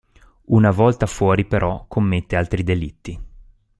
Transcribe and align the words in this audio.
Una 0.45 0.71
volta 0.71 1.05
fuori, 1.05 1.45
però, 1.45 1.85
commette 1.87 2.35
altri 2.35 2.63
delitti. 2.63 3.21